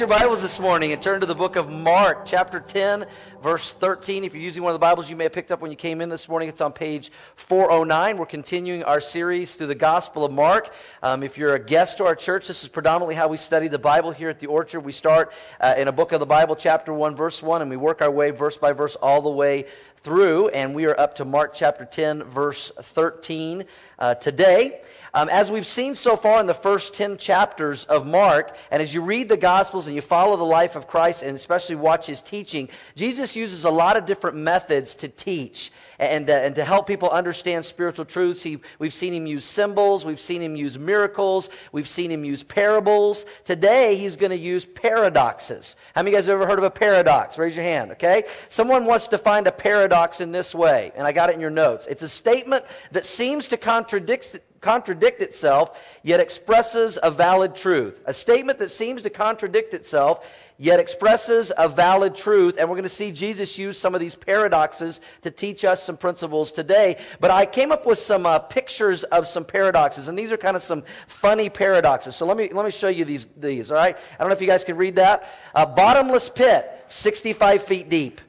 [0.00, 3.06] Your Bibles this morning and turn to the book of Mark, chapter 10,
[3.40, 4.24] verse 13.
[4.24, 6.00] If you're using one of the Bibles you may have picked up when you came
[6.00, 8.16] in this morning, it's on page 409.
[8.16, 10.74] We're continuing our series through the Gospel of Mark.
[11.04, 13.78] Um, if you're a guest to our church, this is predominantly how we study the
[13.78, 14.80] Bible here at the Orchard.
[14.80, 17.76] We start uh, in a book of the Bible, chapter 1, verse 1, and we
[17.76, 19.66] work our way verse by verse all the way
[20.02, 20.48] through.
[20.48, 23.64] And we are up to Mark chapter 10, verse 13
[24.00, 24.80] uh, today.
[25.14, 28.92] Um, as we've seen so far in the first 10 chapters of Mark, and as
[28.92, 32.20] you read the Gospels and you follow the life of Christ and especially watch his
[32.20, 36.86] teaching, Jesus uses a lot of different methods to teach and, uh, and to help
[36.86, 38.42] people understand spiritual truths.
[38.42, 42.42] He, we've seen him use symbols, we've seen him use miracles, we've seen him use
[42.42, 43.26] parables.
[43.44, 45.76] Today, he's going to use paradoxes.
[45.94, 47.38] How many of you guys have ever heard of a paradox?
[47.38, 48.24] Raise your hand, okay?
[48.48, 51.50] Someone wants to find a paradox in this way, and I got it in your
[51.50, 51.86] notes.
[51.86, 58.00] It's a statement that seems to contradict contradict itself, yet expresses a valid truth.
[58.06, 62.56] A statement that seems to contradict itself, yet expresses a valid truth.
[62.58, 65.96] And we're going to see Jesus use some of these paradoxes to teach us some
[65.96, 66.98] principles today.
[67.20, 70.56] But I came up with some uh, pictures of some paradoxes, and these are kind
[70.56, 72.16] of some funny paradoxes.
[72.16, 73.96] So let me, let me show you these, these, all right?
[73.96, 75.28] I don't know if you guys can read that.
[75.54, 78.20] A bottomless pit, 65 feet deep.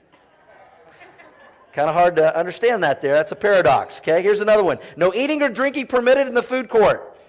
[1.73, 3.13] Kind of hard to understand that there.
[3.13, 3.99] That's a paradox.
[3.99, 4.79] Okay, here's another one.
[4.95, 7.19] No eating or drinking permitted in the food court.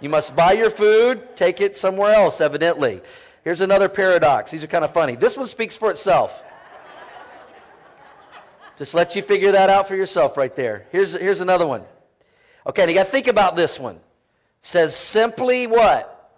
[0.00, 3.00] You must buy your food, take it somewhere else, evidently.
[3.44, 4.50] Here's another paradox.
[4.50, 5.16] These are kind of funny.
[5.16, 6.42] This one speaks for itself.
[8.76, 10.86] Just let you figure that out for yourself right there.
[10.92, 11.82] Here's, here's another one.
[12.66, 13.96] Okay, now you got to think about this one.
[13.96, 14.02] It
[14.62, 16.32] says simply what?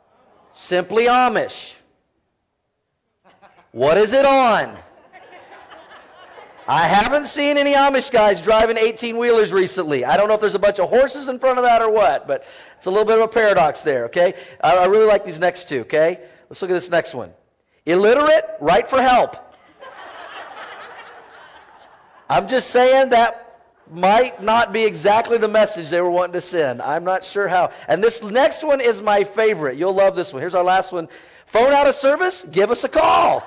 [0.54, 1.74] Simply Amish.
[3.72, 4.76] What is it on?
[6.66, 10.04] I haven't seen any Amish guys driving 18 wheelers recently.
[10.04, 12.28] I don't know if there's a bunch of horses in front of that or what,
[12.28, 12.44] but
[12.78, 14.34] it's a little bit of a paradox there, okay?
[14.62, 16.20] I, I really like these next two, okay?
[16.50, 17.32] Let's look at this next one.
[17.86, 19.36] Illiterate, write for help.
[22.28, 23.46] I'm just saying that
[23.90, 26.82] might not be exactly the message they were wanting to send.
[26.82, 27.70] I'm not sure how.
[27.88, 29.78] And this next one is my favorite.
[29.78, 30.42] You'll love this one.
[30.42, 31.08] Here's our last one.
[31.46, 32.44] Phone out of service?
[32.50, 33.44] Give us a call.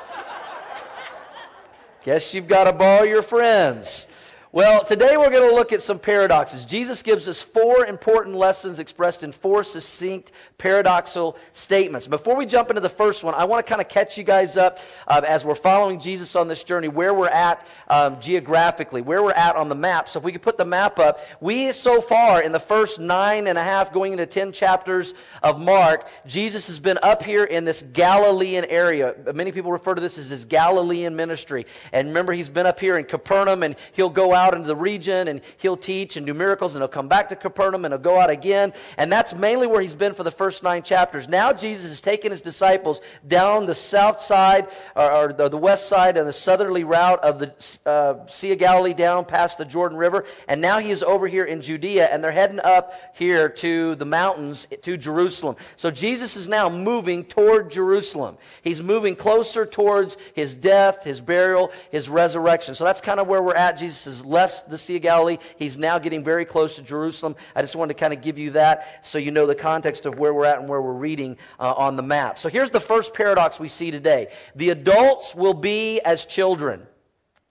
[2.04, 4.08] Guess you've got to borrow your friends.
[4.54, 6.64] Well, today we're going to look at some paradoxes.
[6.64, 10.32] Jesus gives us four important lessons expressed in four succinct
[10.64, 12.08] paradoxical statements.
[12.08, 14.56] Before we jump into the first one, I want to kind of catch you guys
[14.56, 14.80] up
[15.10, 19.34] uh, as we're following Jesus on this journey, where we're at um, geographically, where we're
[19.34, 20.08] at on the map.
[20.08, 23.48] So if we could put the map up, we so far in the first nine
[23.48, 25.14] and a half, going into ten chapters
[25.44, 29.16] of Mark, Jesus has been up here in this Galilean area.
[29.36, 31.66] Many people refer to this as his Galilean ministry.
[31.92, 35.28] And remember, he's been up here in Capernaum, and he'll go out into the region
[35.28, 38.18] and he'll teach and do miracles and he'll come back to Capernaum and he'll go
[38.18, 38.72] out again.
[38.98, 41.28] And that's mainly where he's been for the first nine chapters.
[41.28, 46.18] Now Jesus is taking his disciples down the south side or, or the west side
[46.18, 50.26] and the southerly route of the uh, Sea of Galilee down past the Jordan River.
[50.48, 54.06] And now he is over here in Judea and they're heading up here to the
[54.06, 55.56] mountains to Jerusalem.
[55.78, 58.38] So Jesus is now moving toward Jerusalem.
[58.62, 62.76] He's moving closer towards his death, his burial, his resurrection.
[62.76, 63.78] So that's kind of where we're at.
[63.78, 65.38] Jesus has left the Sea of Galilee.
[65.58, 67.36] He's now getting very close to Jerusalem.
[67.56, 70.18] I just wanted to kind of give you that so you know the context of
[70.18, 72.40] where we're at and where we're reading uh, on the map.
[72.40, 76.86] So here's the first paradox we see today the adults will be as children.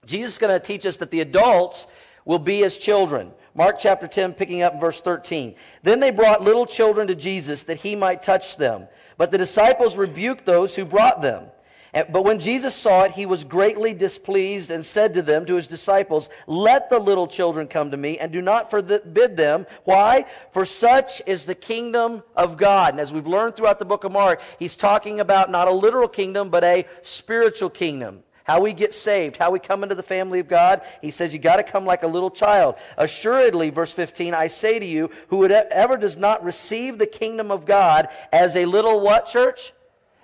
[0.05, 1.87] Jesus is going to teach us that the adults
[2.25, 3.31] will be as children.
[3.55, 5.55] Mark chapter 10, picking up verse 13.
[5.83, 8.87] Then they brought little children to Jesus that he might touch them.
[9.17, 11.45] But the disciples rebuked those who brought them.
[11.93, 15.67] But when Jesus saw it, he was greatly displeased and said to them, to his
[15.67, 19.67] disciples, Let the little children come to me and do not forbid them.
[19.83, 20.25] Why?
[20.51, 22.93] For such is the kingdom of God.
[22.93, 26.07] And as we've learned throughout the book of Mark, he's talking about not a literal
[26.07, 30.39] kingdom, but a spiritual kingdom how we get saved, how we come into the family
[30.39, 30.81] of God.
[31.01, 32.75] He says you got to come like a little child.
[32.97, 38.09] Assuredly, verse 15, I say to you, whoever does not receive the kingdom of God
[38.33, 39.71] as a little what, church?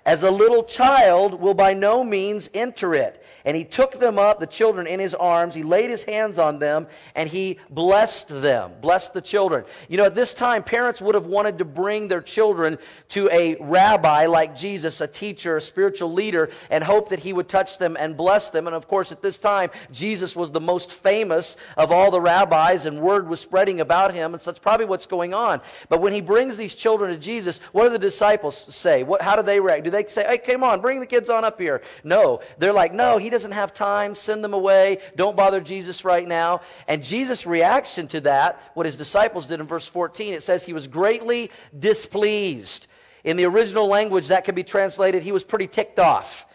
[0.10, 3.24] As a little child will by no means enter it.
[3.50, 5.56] And he took them up, the children, in his arms.
[5.56, 6.86] He laid his hands on them,
[7.16, 9.66] and he blessed them, blessed the children.
[9.88, 13.56] You know, at this time, parents would have wanted to bring their children to a
[13.60, 17.98] rabbi like Jesus, a teacher, a spiritual leader, and hope that he would touch them
[18.00, 18.68] and bless them.
[18.68, 22.86] And of course, at this time, Jesus was the most famous of all the rabbis,
[22.86, 24.36] and word was spreading about him.
[24.36, 25.60] And so that's probably what's going on.
[25.90, 29.02] But when he brings these children to Jesus, what do the disciples say?
[29.02, 29.86] What, how do they react?
[29.86, 31.81] Do they say, hey, come on, bring the kids on up here?
[32.04, 32.42] No.
[32.60, 34.16] They're like, no, he doesn't have time.
[34.16, 35.00] Send them away.
[35.16, 36.62] Don't bother Jesus right now.
[36.88, 40.74] And Jesus' reaction to that, what his disciples did in verse 14, it says he
[40.74, 42.88] was greatly displeased.
[43.24, 46.46] In the original language, that could be translated, he was pretty ticked off.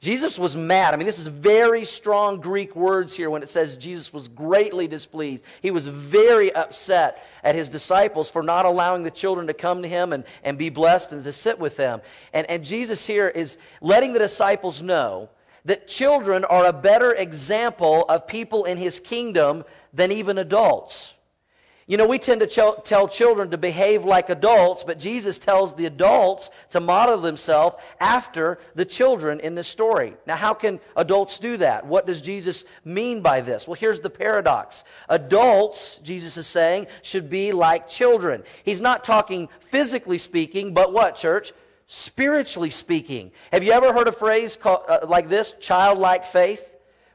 [0.00, 0.92] Jesus was mad.
[0.92, 4.86] I mean, this is very strong Greek words here when it says Jesus was greatly
[4.86, 5.42] displeased.
[5.62, 9.88] He was very upset at his disciples for not allowing the children to come to
[9.88, 12.02] him and, and be blessed and to sit with them.
[12.34, 15.30] And, and Jesus here is letting the disciples know
[15.66, 21.12] that children are a better example of people in his kingdom than even adults.
[21.88, 25.74] You know, we tend to ch- tell children to behave like adults, but Jesus tells
[25.74, 30.14] the adults to model themselves after the children in this story.
[30.26, 31.86] Now, how can adults do that?
[31.86, 33.68] What does Jesus mean by this?
[33.68, 34.82] Well, here's the paradox.
[35.08, 38.42] Adults, Jesus is saying, should be like children.
[38.64, 41.52] He's not talking physically speaking, but what, church?
[41.88, 43.30] Spiritually speaking.
[43.52, 46.62] Have you ever heard a phrase called, uh, like this, childlike faith?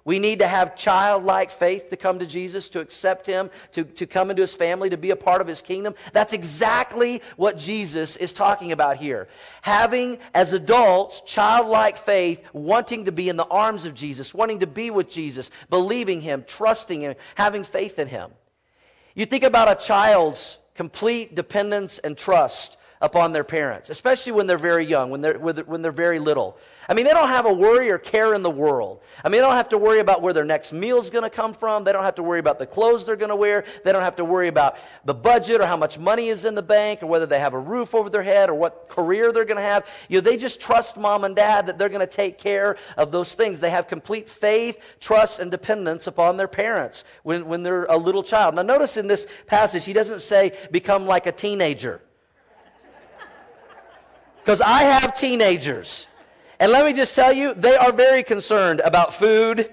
[0.04, 4.08] We need to have childlike faith to come to Jesus, to accept Him, to, to
[4.08, 5.94] come into His family, to be a part of His kingdom.
[6.12, 9.28] That's exactly what Jesus is talking about here.
[9.62, 14.68] Having, as adults, childlike faith, wanting to be in the arms of Jesus, wanting to
[14.68, 18.32] be with Jesus, believing Him, trusting Him, having faith in Him.
[19.14, 24.58] You think about a child's complete dependence and trust upon their parents, especially when they're
[24.58, 26.58] very young, when they're, when they're very little.
[26.88, 29.02] I mean, they don't have a worry or care in the world.
[29.24, 31.30] I mean, they don't have to worry about where their next meal is going to
[31.30, 31.84] come from.
[31.84, 33.64] They don't have to worry about the clothes they're going to wear.
[33.84, 36.62] They don't have to worry about the budget or how much money is in the
[36.62, 39.58] bank or whether they have a roof over their head or what career they're going
[39.58, 39.86] to have.
[40.10, 43.12] You know, they just trust mom and dad that they're going to take care of
[43.12, 43.60] those things.
[43.60, 48.24] They have complete faith, trust, and dependence upon their parents when, when they're a little
[48.24, 48.56] child.
[48.56, 52.02] Now, notice in this passage, he doesn't say become like a teenager.
[54.44, 56.08] Because I have teenagers.
[56.60, 59.72] And let me just tell you, they are very concerned about food,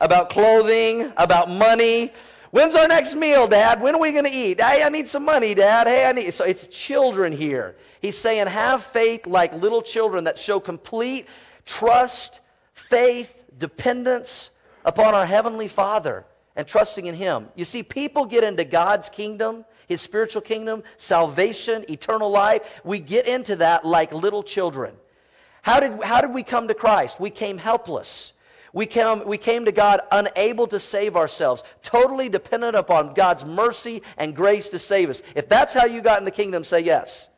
[0.00, 2.12] about clothing, about money.
[2.50, 3.80] When's our next meal, Dad?
[3.80, 4.60] When are we going to eat?
[4.60, 5.86] Hey, I need some money, Dad.
[5.86, 6.32] Hey, I need.
[6.34, 7.76] So it's children here.
[8.00, 11.26] He's saying, have faith like little children that show complete
[11.64, 12.40] trust,
[12.72, 14.50] faith, dependence
[14.84, 16.24] upon our Heavenly Father
[16.54, 17.48] and trusting in Him.
[17.54, 22.62] You see, people get into God's kingdom his spiritual kingdom, salvation, eternal life.
[22.84, 24.94] We get into that like little children.
[25.62, 27.18] How did, how did we come to Christ?
[27.18, 28.32] We came helpless.
[28.72, 34.02] We came, we came to God unable to save ourselves, totally dependent upon God's mercy
[34.18, 35.22] and grace to save us.
[35.34, 37.30] If that's how you got in the kingdom, say yes.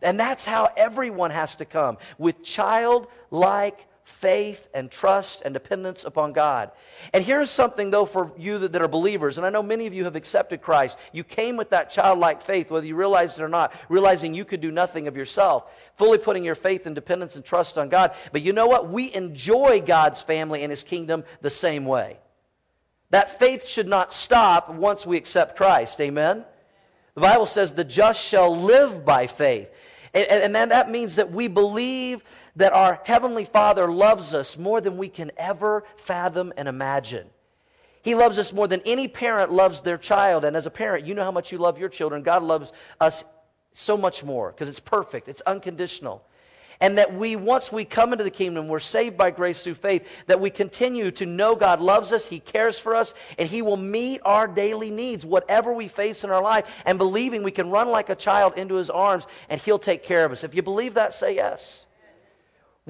[0.00, 6.32] And that's how everyone has to come with childlike faith and trust and dependence upon
[6.32, 6.70] God.
[7.12, 9.94] And here's something, though, for you that, that, are believers, and I know many of
[9.94, 10.98] you have accepted Christ.
[11.12, 14.60] You came with that childlike faith, whether you realized it or not, realizing you could
[14.60, 18.14] do nothing of yourself, fully putting your faith and dependence and trust on God.
[18.32, 18.90] But you know what?
[18.90, 22.18] We enjoy God's family and His kingdom the same way.
[23.10, 26.00] That faith should not stop once we accept Christ.
[26.00, 26.44] Amen?
[27.14, 29.68] The Bible says, the just shall live by faith.
[30.14, 32.22] And, and, and that means that we believe
[32.60, 37.28] that our Heavenly Father loves us more than we can ever fathom and imagine.
[38.02, 40.44] He loves us more than any parent loves their child.
[40.44, 42.22] And as a parent, you know how much you love your children.
[42.22, 43.24] God loves us
[43.72, 46.22] so much more because it's perfect, it's unconditional.
[46.82, 50.06] And that we, once we come into the kingdom, we're saved by grace through faith,
[50.26, 53.76] that we continue to know God loves us, He cares for us, and He will
[53.76, 57.90] meet our daily needs, whatever we face in our life, and believing we can run
[57.90, 60.42] like a child into His arms and He'll take care of us.
[60.42, 61.84] If you believe that, say yes.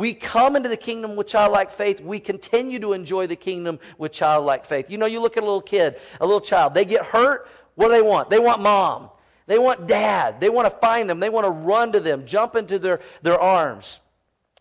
[0.00, 2.00] We come into the kingdom with childlike faith.
[2.00, 4.88] We continue to enjoy the kingdom with childlike faith.
[4.88, 7.46] You know, you look at a little kid, a little child, they get hurt.
[7.74, 8.30] What do they want?
[8.30, 9.10] They want mom.
[9.46, 10.40] They want dad.
[10.40, 11.20] They want to find them.
[11.20, 14.00] They want to run to them, jump into their, their arms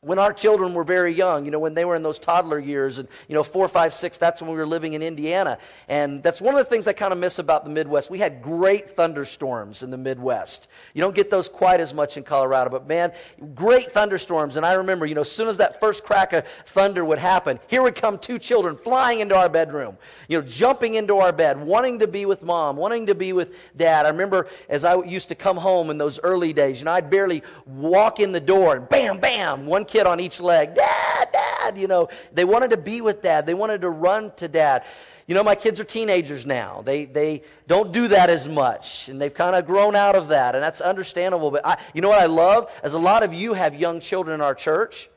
[0.01, 2.99] when our children were very young, you know, when they were in those toddler years,
[2.99, 5.57] and, you know, four, five, six, that's when we were living in Indiana.
[5.89, 8.09] And that's one of the things I kind of miss about the Midwest.
[8.09, 10.69] We had great thunderstorms in the Midwest.
[10.93, 13.11] You don't get those quite as much in Colorado, but man,
[13.53, 14.55] great thunderstorms.
[14.55, 17.59] And I remember, you know, as soon as that first crack of thunder would happen,
[17.67, 19.97] here would come two children flying into our bedroom,
[20.29, 23.53] you know, jumping into our bed, wanting to be with mom, wanting to be with
[23.75, 24.05] dad.
[24.05, 27.09] I remember as I used to come home in those early days, you know, I'd
[27.09, 30.75] barely walk in the door, and bam, bam, one kid on each leg.
[30.75, 31.77] Dad, dad.
[31.77, 33.45] You know, they wanted to be with dad.
[33.45, 34.85] They wanted to run to dad.
[35.27, 36.81] You know, my kids are teenagers now.
[36.83, 40.55] They, they don't do that as much, and they've kind of grown out of that,
[40.55, 41.51] and that's understandable.
[41.51, 42.71] But I, you know what I love?
[42.81, 45.07] As a lot of you have young children in our church,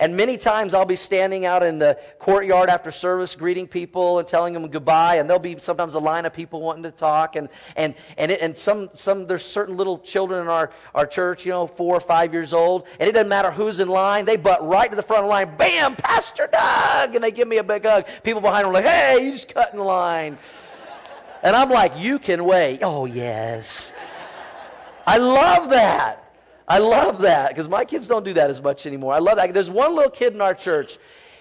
[0.00, 4.26] and many times I'll be standing out in the courtyard after service greeting people and
[4.26, 5.16] telling them goodbye.
[5.16, 7.36] And there'll be sometimes a line of people wanting to talk.
[7.36, 11.44] And, and, and, it, and some, some, there's certain little children in our, our church,
[11.46, 12.86] you know, four or five years old.
[12.98, 14.24] And it doesn't matter who's in line.
[14.24, 15.56] They butt right to the front of the line.
[15.56, 17.14] Bam, Pastor Doug.
[17.14, 18.06] And they give me a big hug.
[18.22, 20.38] People behind them are like, hey, you just cut in line.
[21.42, 22.80] And I'm like, you can wait.
[22.82, 23.92] Oh, yes.
[25.06, 26.23] I love that.
[26.66, 29.12] I love that because my kids don't do that as much anymore.
[29.12, 29.52] I love that.
[29.52, 30.98] There's one little kid in our church.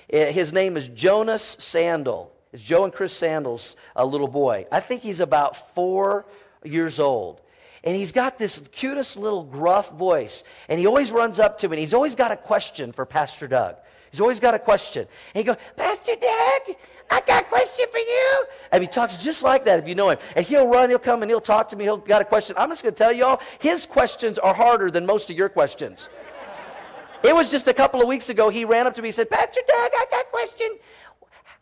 [0.09, 2.29] Eh, his name is Jonas Sandel.
[2.51, 4.67] It's Joe and Chris Sandel's, a little boy.
[4.71, 6.25] I think he's about four
[6.63, 7.41] years old.
[7.83, 10.43] And he's got this cutest little gruff voice.
[10.69, 13.47] And he always runs up to me and he's always got a question for Pastor
[13.47, 13.75] Doug.
[14.13, 15.07] He's always got a question.
[15.33, 16.75] And he goes, Pastor Doug,
[17.09, 18.45] I got a question for you.
[18.71, 20.19] And he talks just like that if you know him.
[20.35, 21.85] And he'll run, he'll come and he'll talk to me.
[21.85, 22.55] He'll got a question.
[22.59, 26.09] I'm just going to tell y'all, his questions are harder than most of your questions.
[27.23, 29.31] it was just a couple of weeks ago, he ran up to me and said,
[29.31, 30.67] Pastor Doug, I got a question.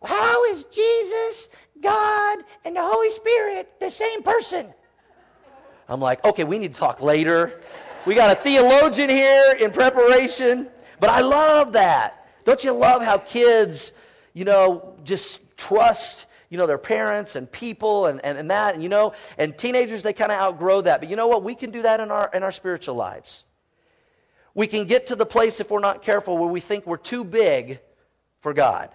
[0.04, 1.48] How is Jesus,
[1.82, 4.74] God, and the Holy Spirit the same person?
[5.88, 7.62] I'm like, okay, we need to talk later.
[8.06, 10.68] We got a theologian here in preparation.
[11.00, 12.21] But I love that.
[12.46, 13.94] Don't you love how kids,
[14.34, 18.84] you know, just trust, you know, their parents and people and, and, and that, and
[18.84, 21.00] you know, and teenagers, they kind of outgrow that.
[21.00, 21.44] But you know what?
[21.44, 23.46] We can do that in our, in our spiritual lives.
[24.54, 27.24] We can get to the place, if we're not careful, where we think we're too
[27.24, 27.80] big
[28.42, 28.90] for God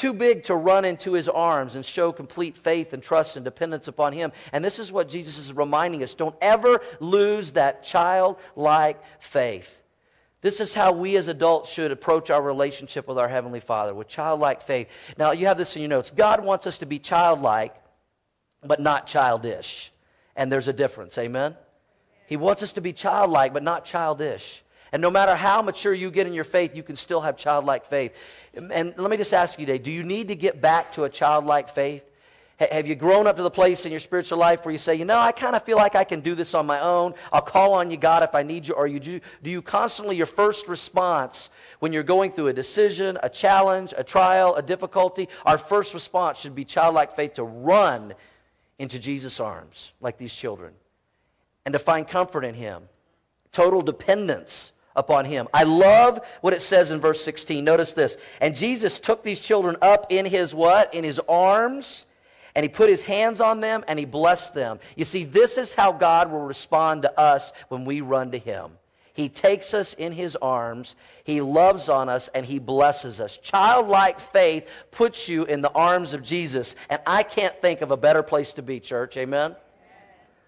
[0.00, 3.86] too big to run into his arms and show complete faith and trust and dependence
[3.86, 4.32] upon him.
[4.50, 6.14] And this is what Jesus is reminding us.
[6.14, 9.79] Don't ever lose that childlike faith.
[10.42, 14.08] This is how we as adults should approach our relationship with our Heavenly Father, with
[14.08, 14.88] childlike faith.
[15.18, 16.10] Now, you have this in your notes.
[16.10, 17.74] God wants us to be childlike,
[18.64, 19.92] but not childish.
[20.36, 21.18] And there's a difference.
[21.18, 21.56] Amen?
[22.26, 24.62] He wants us to be childlike, but not childish.
[24.92, 27.86] And no matter how mature you get in your faith, you can still have childlike
[27.86, 28.12] faith.
[28.54, 31.10] And let me just ask you today do you need to get back to a
[31.10, 32.02] childlike faith?
[32.60, 35.06] Have you grown up to the place in your spiritual life where you say, you
[35.06, 37.14] know, I kind of feel like I can do this on my own.
[37.32, 38.74] I'll call on you, God, if I need you.
[38.74, 41.48] Or you do, do you constantly, your first response
[41.78, 46.38] when you're going through a decision, a challenge, a trial, a difficulty, our first response
[46.38, 48.12] should be childlike faith to run
[48.78, 50.74] into Jesus' arms like these children
[51.64, 52.82] and to find comfort in Him.
[53.52, 55.48] Total dependence upon him.
[55.54, 57.64] I love what it says in verse 16.
[57.64, 58.16] Notice this.
[58.40, 60.92] And Jesus took these children up in his what?
[60.94, 62.06] In his arms.
[62.54, 64.80] And he put his hands on them and he blessed them.
[64.96, 68.72] You see, this is how God will respond to us when we run to him.
[69.12, 73.36] He takes us in his arms, he loves on us, and he blesses us.
[73.36, 76.74] Childlike faith puts you in the arms of Jesus.
[76.88, 79.16] And I can't think of a better place to be, church.
[79.16, 79.56] Amen?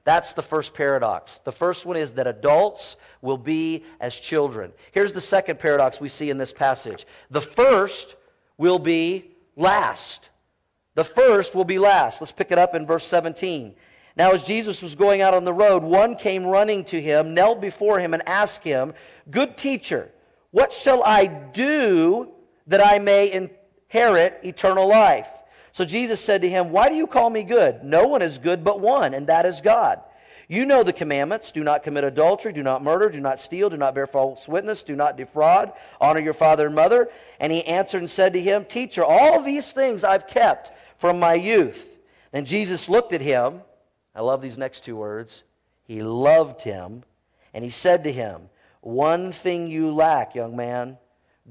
[0.04, 1.38] That's the first paradox.
[1.38, 4.72] The first one is that adults will be as children.
[4.90, 8.16] Here's the second paradox we see in this passage the first
[8.58, 10.30] will be last.
[10.94, 12.20] The first will be last.
[12.20, 13.74] Let's pick it up in verse 17.
[14.16, 17.60] Now, as Jesus was going out on the road, one came running to him, knelt
[17.60, 18.92] before him, and asked him,
[19.30, 20.10] Good teacher,
[20.50, 22.30] what shall I do
[22.66, 25.30] that I may inherit eternal life?
[25.72, 27.82] So Jesus said to him, Why do you call me good?
[27.82, 30.00] No one is good but one, and that is God.
[30.46, 33.78] You know the commandments do not commit adultery, do not murder, do not steal, do
[33.78, 37.08] not bear false witness, do not defraud, honor your father and mother.
[37.40, 40.72] And he answered and said to him, Teacher, all these things I've kept
[41.02, 41.88] from my youth.
[42.30, 43.62] Then Jesus looked at him.
[44.14, 45.42] I love these next two words.
[45.82, 47.02] He loved him,
[47.52, 48.42] and he said to him,
[48.82, 50.98] One thing you lack, young man.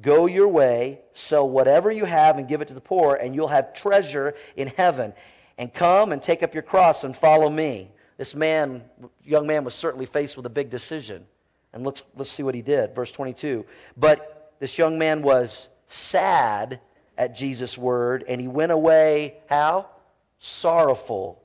[0.02, 3.50] Go your way, sell whatever you have, and give it to the poor, and you'll
[3.50, 5.14] have treasure in heaven.
[5.58, 7.92] And come and take up your cross and follow me.
[8.16, 8.86] This man,
[9.22, 11.26] young man, was certainly faced with a big decision.
[11.74, 12.96] And let's, let's see what he did.
[12.96, 13.66] Verse 22.
[13.98, 16.80] But this young man was sad
[17.22, 19.86] at Jesus' word, and he went away, how?
[20.40, 21.40] Sorrowful.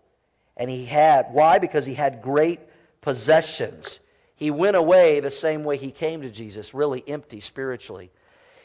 [0.57, 1.59] And he had, why?
[1.59, 2.61] Because he had great
[3.03, 3.99] possessions.
[4.37, 8.11] He went away the same way he came to Jesus, really empty spiritually.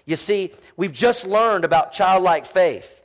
[0.06, 3.01] You see, we've just learned about childlike faith.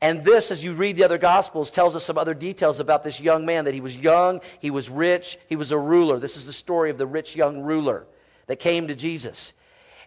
[0.00, 3.18] And this, as you read the other Gospels, tells us some other details about this
[3.20, 6.20] young man that he was young, he was rich, he was a ruler.
[6.20, 8.06] This is the story of the rich young ruler
[8.46, 9.54] that came to Jesus.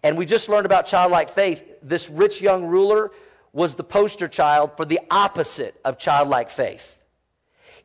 [0.02, 1.62] And we just learned about childlike faith.
[1.82, 3.12] This rich young ruler
[3.53, 6.98] was the poster child for the opposite of childlike faith.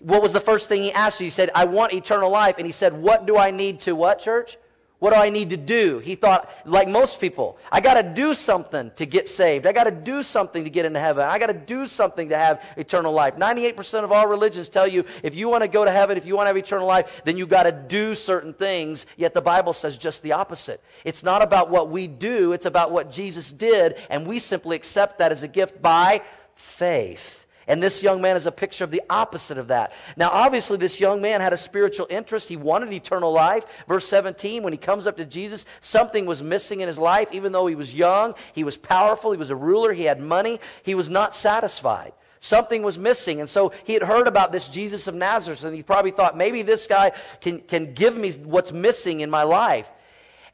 [0.01, 1.27] What was the first thing he asked you?
[1.27, 2.57] He said, I want eternal life.
[2.59, 4.57] And he said, What do I need to what, church?
[5.01, 6.01] What do I need to do?
[6.01, 9.65] He thought, like most people, I got to do something to get saved.
[9.65, 11.25] I got to do something to get into heaven.
[11.25, 13.37] I got to do something to have eternal life.
[13.37, 16.35] 98% of all religions tell you if you want to go to heaven, if you
[16.35, 19.07] want to have eternal life, then you got to do certain things.
[19.17, 20.83] Yet the Bible says just the opposite.
[21.05, 25.19] It's not about what we do, it's about what Jesus did, and we simply accept
[25.19, 26.23] that as a gift by
[26.57, 27.47] faith.
[27.69, 29.93] And this young man is a picture of the opposite of that.
[30.17, 32.49] Now, obviously, this young man had a spiritual interest.
[32.49, 33.65] He wanted eternal life.
[33.87, 37.29] Verse 17, when he comes up to Jesus, something was missing in his life.
[37.31, 40.61] Even though he was young, he was powerful, he was a ruler, he had money,
[40.83, 42.15] he was not satisfied.
[42.41, 43.41] Something was missing.
[43.41, 46.63] And so he had heard about this Jesus of Nazareth, and he probably thought, maybe
[46.63, 49.91] this guy can, can give me what's missing in my life.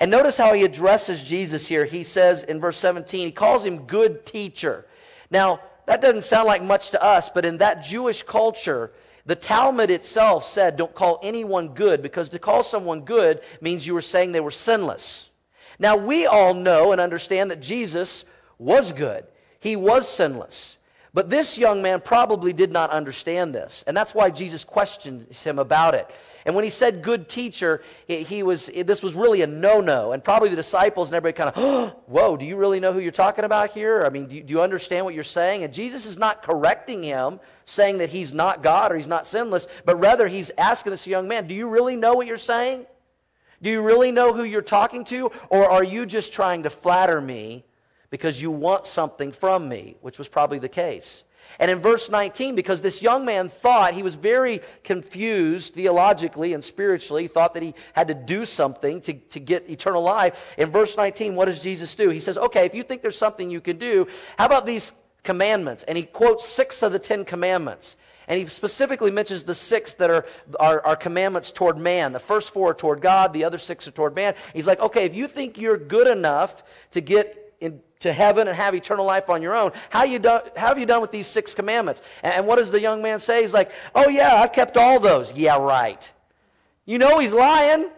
[0.01, 1.85] And notice how he addresses Jesus here.
[1.85, 4.87] He says in verse 17, he calls him good teacher.
[5.31, 8.93] Now, that doesn't sound like much to us, but in that Jewish culture,
[9.27, 13.95] the Talmud itself said, don't call anyone good, because to call someone good means you
[13.95, 15.31] were saying they were sinless.
[15.79, 18.25] Now, we all know and understand that Jesus
[18.59, 19.27] was good,
[19.61, 20.77] he was sinless.
[21.13, 25.59] But this young man probably did not understand this, and that's why Jesus questions him
[25.59, 26.11] about it.
[26.47, 30.13] And when he said good teacher, he was, this was really a no no.
[30.13, 32.99] And probably the disciples and everybody kind of, oh, whoa, do you really know who
[32.99, 34.03] you're talking about here?
[34.05, 35.65] I mean, do you, do you understand what you're saying?
[35.65, 39.67] And Jesus is not correcting him, saying that he's not God or he's not sinless,
[39.87, 42.85] but rather he's asking this young man, do you really know what you're saying?
[43.63, 45.31] Do you really know who you're talking to?
[45.49, 47.65] Or are you just trying to flatter me
[48.11, 51.25] because you want something from me, which was probably the case?
[51.59, 56.65] And in verse 19, because this young man thought, he was very confused theologically and
[56.65, 60.37] spiritually, thought that he had to do something to, to get eternal life.
[60.59, 62.11] In verse 19, what does Jesus do?
[62.11, 64.07] He says, okay, if you think there's something you can do,
[64.39, 64.93] how about these
[65.23, 65.85] commandments?
[65.85, 67.97] And he quotes six of the Ten Commandments.
[68.27, 70.27] And he specifically mentions the six that are,
[70.59, 72.13] are, are, commandments toward man.
[72.13, 74.35] The first four are toward God, the other six are toward man.
[74.55, 78.75] He's like, okay, if you think you're good enough to get into heaven and have
[78.75, 79.73] eternal life on your own.
[79.91, 82.03] How, you do, how have you done with these six commandments?
[82.23, 83.43] And, and what does the young man say?
[83.43, 85.33] He's like, Oh, yeah, I've kept all those.
[85.33, 86.11] Yeah, right.
[86.87, 87.89] You know he's lying.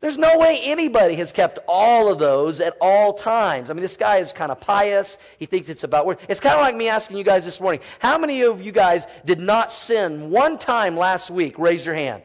[0.00, 3.70] There's no way anybody has kept all of those at all times.
[3.70, 5.16] I mean, this guy is kind of pious.
[5.38, 6.20] He thinks it's about work.
[6.28, 9.06] It's kind of like me asking you guys this morning how many of you guys
[9.24, 11.58] did not sin one time last week?
[11.58, 12.22] Raise your hand.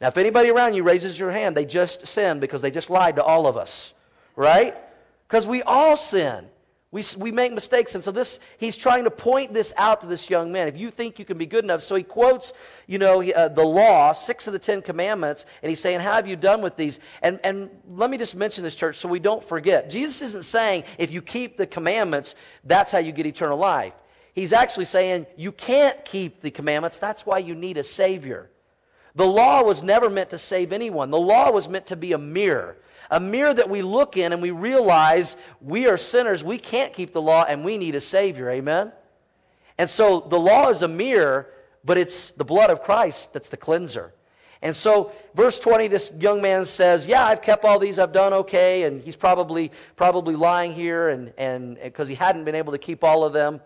[0.00, 3.16] Now, if anybody around you raises your hand, they just sinned because they just lied
[3.16, 3.92] to all of us,
[4.34, 4.76] right?
[5.28, 6.46] Because we all sin.
[6.90, 7.94] We, we make mistakes.
[7.94, 10.68] And so this, he's trying to point this out to this young man.
[10.68, 11.82] If you think you can be good enough.
[11.82, 12.54] So he quotes,
[12.86, 16.26] you know, uh, the law, six of the Ten Commandments, and he's saying, how have
[16.26, 16.98] you done with these?
[17.20, 19.90] And, and let me just mention this, church, so we don't forget.
[19.90, 23.92] Jesus isn't saying if you keep the commandments, that's how you get eternal life.
[24.32, 26.98] He's actually saying you can't keep the commandments.
[26.98, 28.48] That's why you need a Savior.
[29.14, 31.10] The law was never meant to save anyone.
[31.10, 32.78] The law was meant to be a mirror
[33.10, 37.12] a mirror that we look in and we realize we are sinners, we can't keep
[37.12, 38.50] the law, and we need a Savior.
[38.50, 38.92] Amen?
[39.78, 41.48] And so the law is a mirror,
[41.84, 44.12] but it's the blood of Christ that's the cleanser.
[44.60, 48.32] And so, verse 20, this young man says, Yeah, I've kept all these, I've done
[48.32, 48.82] okay.
[48.82, 53.04] And he's probably, probably lying here and and because he hadn't been able to keep
[53.04, 53.60] all of them.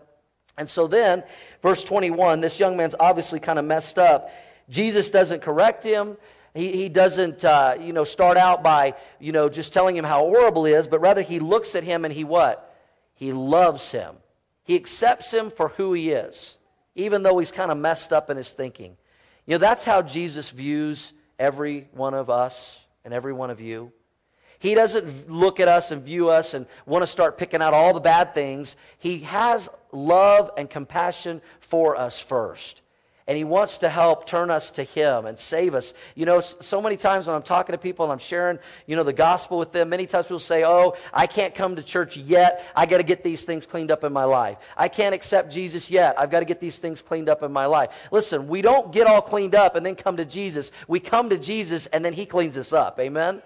[0.55, 1.23] And so then,
[1.63, 4.29] verse 21, this young man's obviously kind of messed up.
[4.69, 6.15] Jesus doesn't correct him.
[6.53, 10.19] He, he doesn't, uh, you know, start out by, you know, just telling him how
[10.19, 12.75] horrible he is, but rather he looks at him and he what?
[13.15, 14.15] He loves him.
[14.63, 16.57] He accepts him for who he is,
[16.95, 18.95] even though he's kind of messed up in his thinking.
[19.45, 23.91] You know, that's how Jesus views every one of us and every one of you.
[24.59, 27.93] He doesn't look at us and view us and want to start picking out all
[27.93, 28.77] the bad things.
[28.97, 32.79] He has love and compassion for us first.
[33.27, 35.93] And he wants to help turn us to him and save us.
[36.13, 39.03] You know, so many times when I'm talking to people and I'm sharing, you know,
[39.03, 42.65] the gospel with them, many times people say, Oh, I can't come to church yet.
[42.75, 44.57] I got to get these things cleaned up in my life.
[44.75, 46.19] I can't accept Jesus yet.
[46.19, 47.91] I've got to get these things cleaned up in my life.
[48.11, 50.71] Listen, we don't get all cleaned up and then come to Jesus.
[50.87, 52.99] We come to Jesus and then he cleans us up.
[52.99, 53.41] Amen?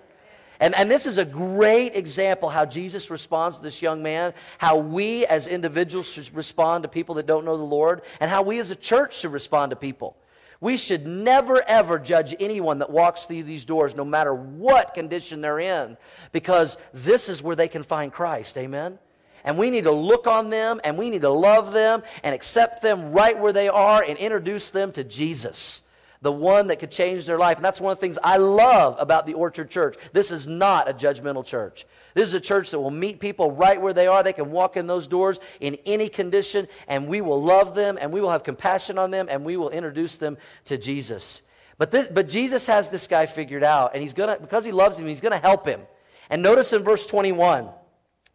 [0.60, 4.78] And, and this is a great example how Jesus responds to this young man, how
[4.78, 8.60] we as individuals should respond to people that don't know the Lord, and how we
[8.60, 10.18] as a church should respond to people.
[10.60, 15.42] We should never, ever judge anyone that walks through these doors, no matter what condition
[15.42, 15.98] they're in,
[16.32, 18.58] because this is where they can find Christ.
[18.58, 18.98] Amen?
[19.44, 22.82] And we need to look on them, and we need to love them, and accept
[22.82, 25.84] them right where they are, and introduce them to Jesus
[26.22, 27.58] the one that could change their life.
[27.58, 29.96] And that's one of the things I love about the Orchard Church.
[30.14, 31.86] This is not a judgmental church.
[32.14, 34.24] This is a church that will meet people right where they are.
[34.24, 38.12] They can walk in those doors in any condition, and we will love them, and
[38.12, 41.42] we will have compassion on them, and we will introduce them to Jesus.
[41.78, 44.98] But, this, but Jesus has this guy figured out, and he's gonna, because he loves
[44.98, 45.82] him, he's going to help him.
[46.30, 47.70] And notice in verse 21,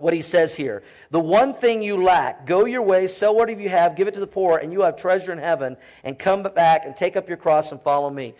[0.02, 0.82] what he says here.
[1.10, 4.20] The one thing you lack, go your way, sell whatever you have, give it to
[4.20, 7.38] the poor, and you have treasure in heaven, and come back and take up your
[7.38, 8.34] cross and follow me.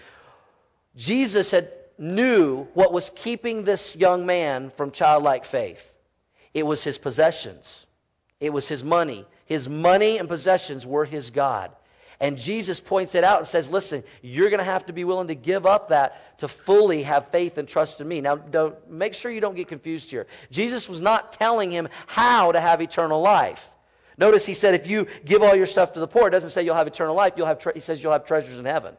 [0.97, 5.93] Jesus had knew what was keeping this young man from childlike faith.
[6.53, 7.87] It was his possessions.
[8.41, 9.25] It was his money.
[9.47, 11.71] His money and possessions were his God.
[12.23, 15.27] And Jesus points it out and says, listen, you're going to have to be willing
[15.27, 18.21] to give up that to fully have faith and trust in me.
[18.21, 18.41] Now,
[18.89, 20.29] make sure you don't get confused here.
[20.53, 23.69] Jesus was not telling him how to have eternal life.
[24.17, 26.63] Notice he said, if you give all your stuff to the poor, it doesn't say
[26.63, 27.33] you'll have eternal life.
[27.37, 28.97] You'll have tre- he says you'll have treasures in heaven.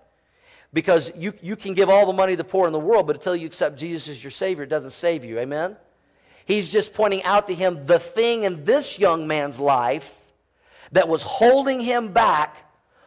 [0.74, 3.16] Because you, you can give all the money to the poor in the world, but
[3.16, 5.40] until you accept Jesus as your Savior, it doesn't save you.
[5.40, 5.78] Amen?
[6.46, 10.14] He's just pointing out to him the thing in this young man's life
[10.92, 12.58] that was holding him back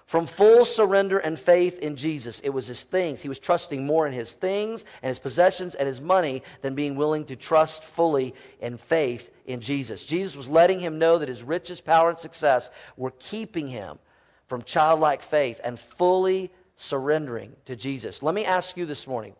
[0.07, 2.41] from full surrender and faith in Jesus.
[2.41, 3.21] It was his things.
[3.21, 6.95] He was trusting more in his things and his possessions and his money than being
[6.95, 10.05] willing to trust fully in faith in Jesus.
[10.05, 13.99] Jesus was letting him know that his riches, power, and success were keeping him
[14.47, 18.23] from childlike faith and fully surrendering to Jesus.
[18.23, 19.35] Let me ask you this morning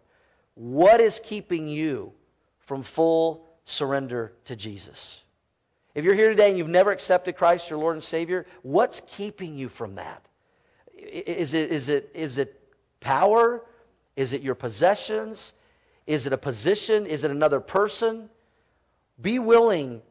[0.57, 2.13] what is keeping you
[2.59, 5.23] from full surrender to Jesus?
[5.95, 9.57] If you're here today and you've never accepted Christ, your Lord and Savior, what's keeping
[9.57, 10.27] you from that?
[10.97, 12.61] Is it, is it, is it
[13.01, 13.65] power?
[14.17, 15.53] Is it your possessions?
[16.07, 17.07] Is it a position?
[17.07, 18.31] Is it another person?
[19.21, 20.03] Be willing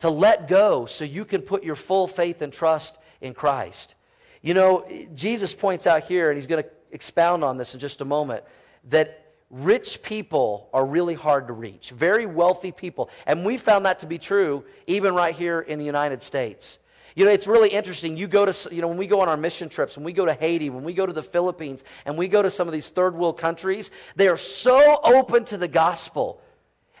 [0.00, 3.94] to let go so you can put your full faith and trust in Christ.
[4.42, 8.00] You know, Jesus points out here, and he's going to expound on this in just
[8.00, 8.42] a moment,
[8.88, 13.10] that rich people are really hard to reach, very wealthy people.
[13.26, 16.78] And we found that to be true even right here in the United States.
[17.14, 18.16] You know, it's really interesting.
[18.16, 20.26] You go to, you know, when we go on our mission trips, when we go
[20.26, 22.88] to Haiti, when we go to the Philippines, and we go to some of these
[22.88, 26.40] third world countries, they are so open to the gospel.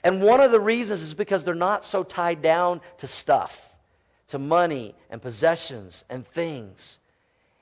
[0.02, 3.74] And one of the reasons is because they're not so tied down to stuff,
[4.28, 6.98] to money and possessions and things.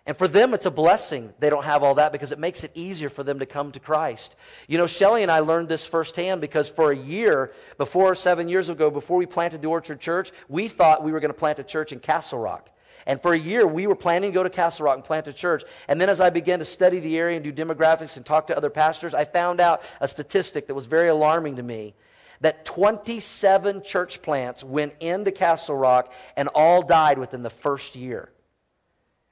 [0.08, 2.70] And for them, it's a blessing they don't have all that because it makes it
[2.74, 4.36] easier for them to come to Christ.
[4.66, 8.70] You know, Shelly and I learned this firsthand because for a year, before seven years
[8.70, 11.62] ago, before we planted the Orchard Church, we thought we were going to plant a
[11.62, 12.70] church in Castle Rock.
[13.04, 15.32] And for a year, we were planning to go to Castle Rock and plant a
[15.34, 15.62] church.
[15.88, 18.56] And then as I began to study the area and do demographics and talk to
[18.56, 21.92] other pastors, I found out a statistic that was very alarming to me
[22.40, 28.30] that 27 church plants went into Castle Rock and all died within the first year.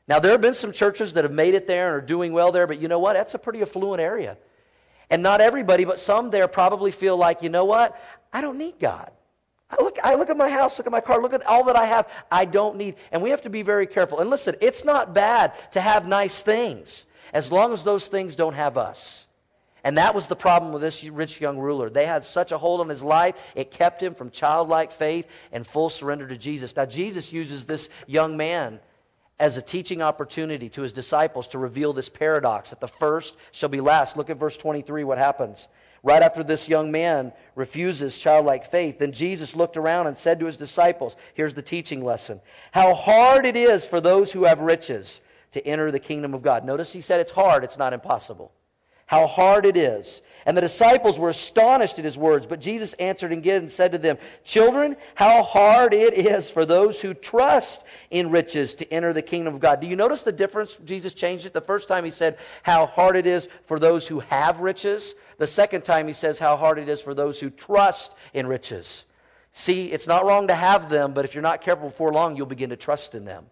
[0.09, 2.53] Now, there have been some churches that have made it there and are doing well
[2.53, 3.15] there, but you know what?
[3.15, 4.37] That's a pretty affluent area.
[5.11, 8.01] And not everybody, but some there probably feel like, you know what?
[8.33, 9.11] I don't need God.
[9.69, 11.77] I look, I look at my house, look at my car, look at all that
[11.77, 12.09] I have.
[12.31, 12.95] I don't need.
[13.11, 14.21] And we have to be very careful.
[14.21, 18.55] And listen, it's not bad to have nice things as long as those things don't
[18.55, 19.27] have us.
[19.83, 21.91] And that was the problem with this rich young ruler.
[21.91, 25.67] They had such a hold on his life, it kept him from childlike faith and
[25.67, 26.75] full surrender to Jesus.
[26.75, 28.81] Now, Jesus uses this young man
[29.39, 33.69] as a teaching opportunity to his disciples to reveal this paradox that the first shall
[33.69, 34.17] be last.
[34.17, 35.69] Look at verse 23, what happens.
[36.03, 40.47] Right after this young man refuses childlike faith, then Jesus looked around and said to
[40.47, 42.41] his disciples, Here's the teaching lesson.
[42.73, 45.21] How hard it is for those who have riches
[45.53, 46.65] to enter the kingdom of God.
[46.65, 48.53] Notice he said it's hard, it's not impossible
[49.07, 50.21] how hard it is.
[50.47, 52.47] And the disciples were astonished at his words.
[52.47, 57.01] But Jesus answered again and said to them, Children, how hard it is for those
[57.01, 59.81] who trust in riches to enter the kingdom of God.
[59.81, 60.79] Do you notice the difference?
[60.85, 61.53] Jesus changed it.
[61.53, 65.17] The first time he said, How hard it is for those who have riches.
[65.39, 69.05] The second time he says, How hard it is for those who trust in riches.
[69.53, 72.47] See, it's not wrong to have them, but if you're not careful before long, you'll
[72.47, 73.47] begin to trust in them.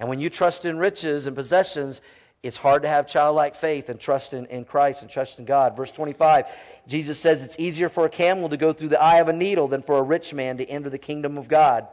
[0.00, 2.00] And when you trust in riches and possessions,
[2.42, 5.76] it's hard to have childlike faith and trust in, in Christ and trust in God.
[5.76, 6.46] Verse 25,
[6.86, 9.68] Jesus says it's easier for a camel to go through the eye of a needle
[9.68, 11.86] than for a rich man to enter the kingdom of God.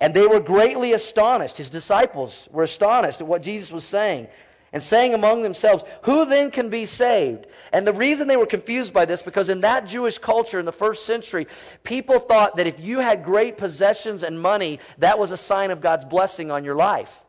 [0.00, 1.56] And they were greatly astonished.
[1.56, 4.26] His disciples were astonished at what Jesus was saying
[4.72, 7.46] and saying among themselves, Who then can be saved?
[7.72, 10.72] And the reason they were confused by this, because in that Jewish culture in the
[10.72, 11.46] first century,
[11.84, 15.80] people thought that if you had great possessions and money, that was a sign of
[15.80, 17.24] God's blessing on your life.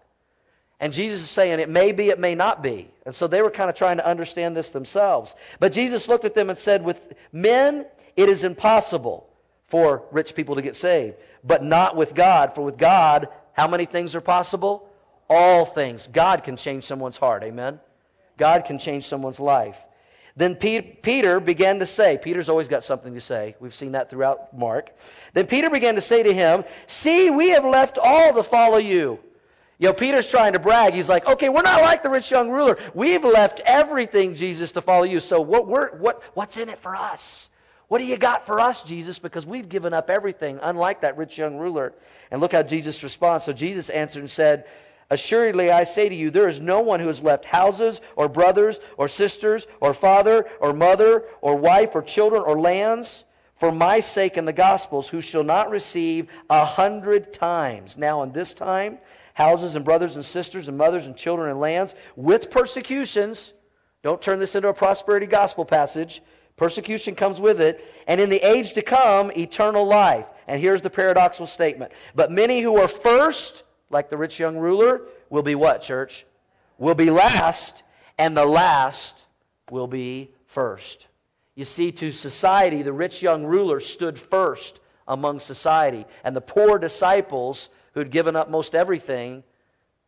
[0.80, 2.90] And Jesus is saying, it may be, it may not be.
[3.06, 5.36] And so they were kind of trying to understand this themselves.
[5.60, 7.86] But Jesus looked at them and said, With men,
[8.16, 9.30] it is impossible
[9.68, 12.54] for rich people to get saved, but not with God.
[12.54, 14.90] For with God, how many things are possible?
[15.30, 16.08] All things.
[16.12, 17.44] God can change someone's heart.
[17.44, 17.80] Amen?
[18.38, 19.78] God can change someone's life.
[20.38, 23.56] Then Peter began to say, Peter's always got something to say.
[23.62, 24.90] We've seen that throughout Mark.
[25.34, 29.20] Then Peter began to say to him, See, we have left all to follow you.
[29.78, 30.94] You know, Peter's trying to brag.
[30.94, 32.78] He's like, okay, we're not like the rich young ruler.
[32.94, 35.20] We've left everything, Jesus, to follow you.
[35.20, 37.50] So what, we're, what, what's in it for us?
[37.88, 39.20] What do you got for us, Jesus?
[39.20, 41.94] Because we've given up everything, unlike that rich young ruler.
[42.32, 43.44] And look how Jesus responds.
[43.44, 44.66] So Jesus answered and said,
[45.12, 48.80] Assuredly, I say to you, there is no one who has left houses or brothers
[48.98, 53.25] or sisters or father or mother or wife or children or lands
[53.56, 57.98] for my sake in the Gospels who shall not receive a hundred times.
[57.98, 58.98] Now, in this time,
[59.34, 63.54] houses and brothers and sisters and mothers and children and lands with persecutions.
[64.04, 66.22] Don't turn this into a prosperity gospel passage.
[66.58, 67.84] Persecution comes with it.
[68.08, 70.28] And in the age to come, eternal life.
[70.48, 71.91] And here's the paradoxical statement.
[72.13, 76.26] But many who are first, like the rich young ruler, will be what, church?
[76.78, 77.84] Will be last,
[78.18, 79.26] and the last
[79.72, 81.08] will be first.
[81.56, 86.78] You see, to society, the rich young ruler stood first among society, and the poor
[86.78, 89.44] disciples who had given up most everything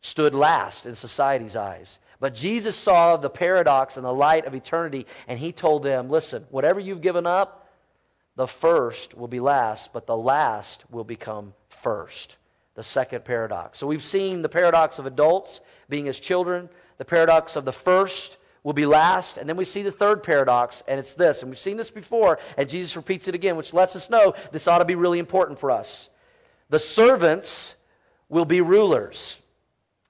[0.01, 1.99] stood last in society's eyes.
[2.19, 6.45] But Jesus saw the paradox and the light of eternity, and he told them, Listen,
[6.49, 7.69] whatever you've given up,
[8.35, 12.37] the first will be last, but the last will become first.
[12.75, 13.79] The second paradox.
[13.79, 18.37] So we've seen the paradox of adults being as children, the paradox of the first
[18.67, 19.37] will be last.
[19.37, 21.41] And then we see the third paradox, and it's this.
[21.41, 24.67] And we've seen this before, and Jesus repeats it again, which lets us know this
[24.67, 26.09] ought to be really important for us.
[26.69, 27.75] The servants
[28.27, 29.39] will be rulers.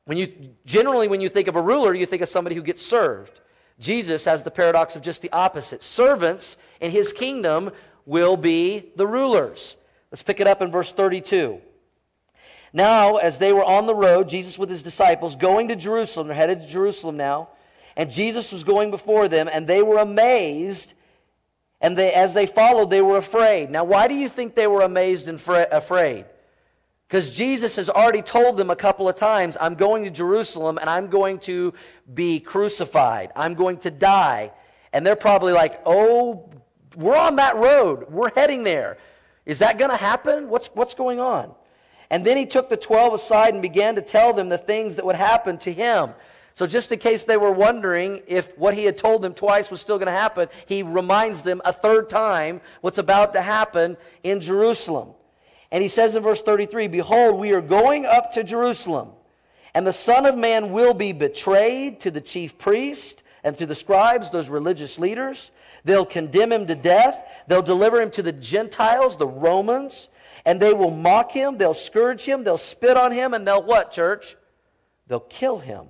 [0.06, 2.84] When you, generally, when you think of a ruler, you think of somebody who gets
[2.84, 3.41] served.
[3.80, 5.84] Jesus has the paradox of just the opposite.
[5.84, 7.70] Servants in his kingdom
[8.08, 9.78] will be the rulers.
[10.10, 11.62] Let's pick it up in verse 32.
[12.74, 16.36] Now, as they were on the road, Jesus with his disciples, going to Jerusalem, they're
[16.36, 17.50] headed to Jerusalem now,
[17.97, 20.93] and Jesus was going before them, and they were amazed,
[21.81, 23.69] and they, as they followed, they were afraid.
[23.69, 26.25] Now, why do you think they were amazed and fra- afraid?
[27.07, 30.89] Because Jesus has already told them a couple of times, I'm going to Jerusalem and
[30.89, 31.73] I'm going to
[32.13, 33.31] be crucified.
[33.33, 34.51] I'm going to die.
[34.91, 36.49] And they're probably like, oh,
[36.97, 38.07] we're on that road.
[38.10, 38.97] We're heading there.
[39.45, 40.49] Is that going to happen?
[40.49, 41.55] What's, what's going on?
[42.10, 45.05] And then he took the twelve aside and began to tell them the things that
[45.05, 46.10] would happen to him.
[46.58, 49.80] So, just in case they were wondering if what he had told them twice was
[49.80, 54.39] still going to happen, he reminds them a third time what's about to happen in
[54.39, 55.10] Jerusalem.
[55.72, 59.10] And he says in verse 33 Behold, we are going up to Jerusalem,
[59.76, 63.76] and the Son of Man will be betrayed to the chief priest and to the
[63.76, 65.52] scribes, those religious leaders.
[65.84, 67.24] They'll condemn him to death.
[67.46, 70.10] They'll deliver him to the Gentiles, the Romans,
[70.43, 71.60] and they will mock him.
[71.60, 72.43] They'll scourge him.
[72.43, 73.36] They'll spit on him.
[73.36, 74.36] And they'll what, church?
[75.08, 75.89] They'll kill him.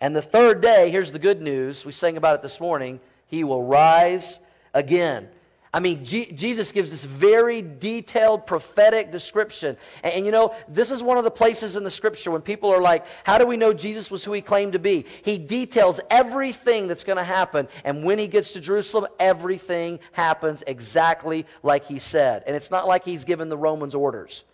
[0.00, 1.84] And the third day, here's the good news.
[1.84, 3.00] We sang about it this morning.
[3.26, 4.38] He will rise
[4.74, 5.28] again.
[5.76, 9.76] I mean, G- Jesus gives this very detailed prophetic description.
[10.02, 12.70] And, and, you know, this is one of the places in the scripture when people
[12.70, 15.04] are like, how do we know Jesus was who he claimed to be?
[15.22, 17.68] He details everything that's going to happen.
[17.84, 22.44] And when he gets to Jerusalem, everything happens exactly like he said.
[22.46, 24.44] And it's not like he's given the Romans orders,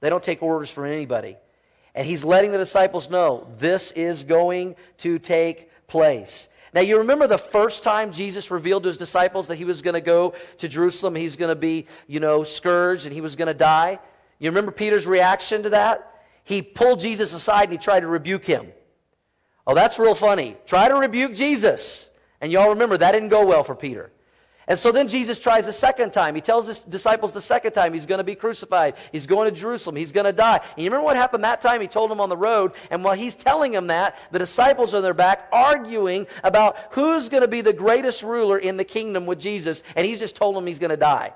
[0.00, 1.36] they don't take orders from anybody.
[1.96, 6.48] And he's letting the disciples know this is going to take place.
[6.74, 9.94] Now, you remember the first time Jesus revealed to his disciples that he was going
[9.94, 13.48] to go to Jerusalem, he's going to be, you know, scourged and he was going
[13.48, 13.98] to die?
[14.38, 16.22] You remember Peter's reaction to that?
[16.44, 18.72] He pulled Jesus aside and he tried to rebuke him.
[19.66, 20.56] Oh, that's real funny.
[20.66, 22.10] Try to rebuke Jesus.
[22.42, 24.12] And y'all remember that didn't go well for Peter.
[24.68, 26.34] And so then Jesus tries a second time.
[26.34, 28.94] He tells his disciples the second time he's going to be crucified.
[29.12, 29.94] He's going to Jerusalem.
[29.94, 30.56] He's going to die.
[30.56, 31.80] And you remember what happened that time?
[31.80, 32.72] He told them on the road.
[32.90, 37.28] And while he's telling them that, the disciples are on their back arguing about who's
[37.28, 39.84] going to be the greatest ruler in the kingdom with Jesus.
[39.94, 41.32] And he's just told them he's going to die.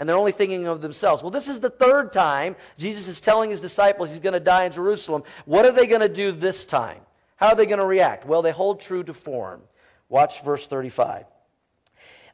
[0.00, 1.22] And they're only thinking of themselves.
[1.22, 4.64] Well, this is the third time Jesus is telling his disciples he's going to die
[4.64, 5.22] in Jerusalem.
[5.44, 7.00] What are they going to do this time?
[7.36, 8.26] How are they going to react?
[8.26, 9.62] Well, they hold true to form.
[10.08, 11.26] Watch verse 35.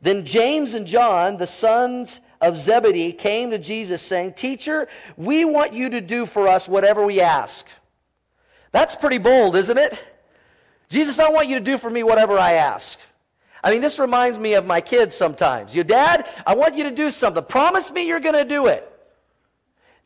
[0.01, 5.75] Then James and John, the sons of Zebedee, came to Jesus saying, Teacher, we want
[5.75, 7.67] you to do for us whatever we ask.
[8.73, 10.03] That's pretty bold, isn't it?
[10.89, 12.99] Jesus, I want you to do for me whatever I ask.
[13.63, 15.75] I mean, this reminds me of my kids sometimes.
[15.75, 17.45] Your dad, I want you to do something.
[17.45, 18.87] Promise me you're going to do it.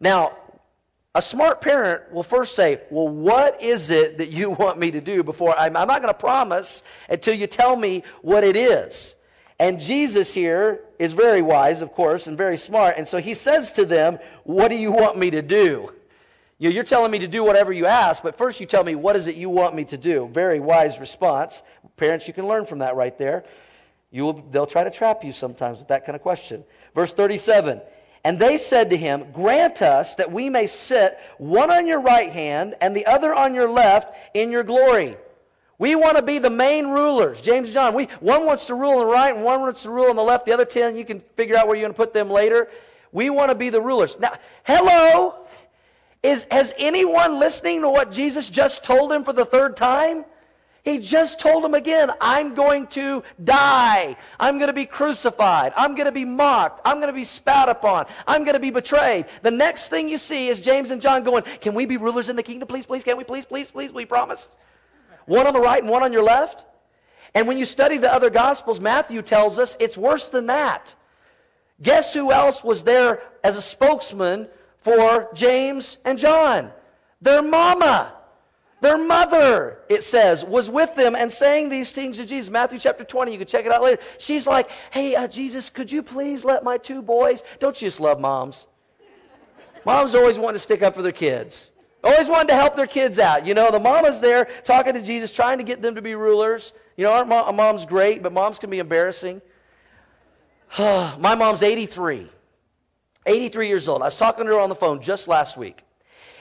[0.00, 0.36] Now,
[1.14, 5.00] a smart parent will first say, Well, what is it that you want me to
[5.00, 9.14] do before I'm, I'm not going to promise until you tell me what it is.
[9.58, 12.96] And Jesus here is very wise, of course, and very smart.
[12.96, 15.92] And so he says to them, What do you want me to do?
[16.58, 19.26] You're telling me to do whatever you ask, but first you tell me, What is
[19.26, 20.28] it you want me to do?
[20.32, 21.62] Very wise response.
[21.96, 23.44] Parents, you can learn from that right there.
[24.10, 26.64] You will, they'll try to trap you sometimes with that kind of question.
[26.94, 27.80] Verse 37
[28.24, 32.30] And they said to him, Grant us that we may sit one on your right
[32.30, 35.16] hand and the other on your left in your glory.
[35.78, 37.40] We want to be the main rulers.
[37.40, 39.90] James and John, we, one wants to rule on the right and one wants to
[39.90, 40.46] rule on the left.
[40.46, 42.68] The other 10, you can figure out where you're going to put them later.
[43.10, 44.16] We want to be the rulers.
[44.18, 44.34] Now,
[44.64, 45.34] hello?
[46.22, 50.24] Is, has anyone listening to what Jesus just told him for the third time?
[50.84, 54.16] He just told him again, I'm going to die.
[54.38, 55.72] I'm going to be crucified.
[55.76, 56.82] I'm going to be mocked.
[56.84, 58.06] I'm going to be spat upon.
[58.26, 59.26] I'm going to be betrayed.
[59.42, 62.36] The next thing you see is James and John going, Can we be rulers in
[62.36, 62.68] the kingdom?
[62.68, 63.24] Please, please, can we?
[63.24, 64.48] Please, please, please, we promise
[65.26, 66.64] one on the right and one on your left.
[67.34, 70.94] And when you study the other Gospels, Matthew tells us it's worse than that.
[71.82, 76.70] Guess who else was there as a spokesman for James and John?
[77.20, 78.12] Their mama.
[78.80, 82.50] Their mother, it says, was with them and saying these things to Jesus.
[82.50, 84.00] Matthew chapter 20, you can check it out later.
[84.18, 87.42] She's like, Hey, uh, Jesus, could you please let my two boys?
[87.60, 88.66] Don't you just love moms?
[89.86, 91.70] Moms always want to stick up for their kids.
[92.04, 93.46] Always wanted to help their kids out.
[93.46, 96.72] You know, the mama's there talking to Jesus, trying to get them to be rulers.
[96.96, 99.40] You know, our mom, mom's great, but moms can be embarrassing.
[100.78, 102.28] My mom's 83.
[103.26, 104.02] 83 years old.
[104.02, 105.82] I was talking to her on the phone just last week.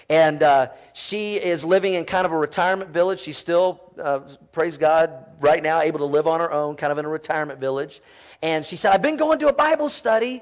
[0.09, 3.21] And uh, she is living in kind of a retirement village.
[3.21, 4.19] She's still, uh,
[4.51, 7.59] praise God, right now able to live on her own, kind of in a retirement
[7.61, 8.01] village.
[8.41, 10.41] And she said, I've been going to a Bible study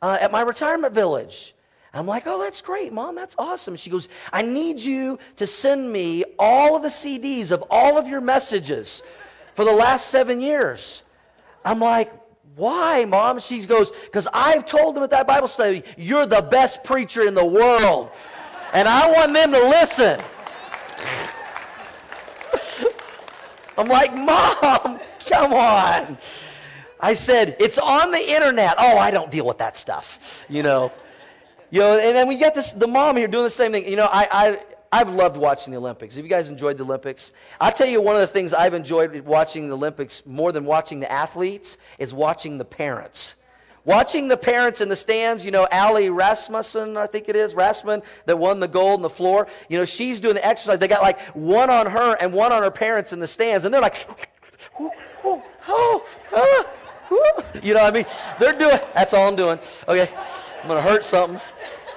[0.00, 1.54] uh, at my retirement village.
[1.94, 3.14] I'm like, oh, that's great, Mom.
[3.14, 3.76] That's awesome.
[3.76, 8.08] She goes, I need you to send me all of the CDs of all of
[8.08, 9.02] your messages
[9.54, 11.02] for the last seven years.
[11.64, 12.10] I'm like,
[12.56, 13.40] why, Mom?
[13.40, 17.34] She goes, because I've told them at that Bible study, you're the best preacher in
[17.34, 18.10] the world
[18.72, 20.18] and I want them to listen.
[23.78, 26.18] I'm like, Mom, come on.
[26.98, 28.76] I said, it's on the internet.
[28.78, 30.90] Oh, I don't deal with that stuff, you know.
[31.72, 33.88] You know, and then we get this, the mom here doing the same thing.
[33.88, 34.60] You know, I, I,
[34.92, 36.16] I've loved watching the Olympics.
[36.16, 37.32] Have you guys enjoyed the Olympics?
[37.58, 41.00] I'll tell you one of the things I've enjoyed watching the Olympics more than watching
[41.00, 43.36] the athletes is watching the parents.
[43.86, 48.02] Watching the parents in the stands, you know, Ali Rasmussen, I think it is, Rasmussen,
[48.26, 49.48] that won the gold in the floor.
[49.70, 50.78] You know, she's doing the exercise.
[50.78, 53.72] They got like one on her and one on her parents in the stands, and
[53.72, 54.06] they're like,
[54.78, 58.06] oh, oh, oh, you know what I mean?
[58.38, 59.58] They're doing, that's all I'm doing.
[59.88, 60.10] Okay,
[60.62, 61.40] I'm going to hurt something.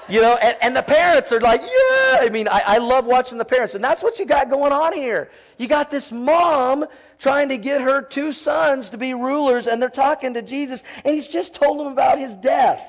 [0.07, 2.19] You know, and, and the parents are like, yeah.
[2.21, 3.73] I mean, I, I love watching the parents.
[3.73, 5.31] And that's what you got going on here.
[5.57, 6.85] You got this mom
[7.17, 11.15] trying to get her two sons to be rulers, and they're talking to Jesus, and
[11.15, 12.83] he's just told them about his death.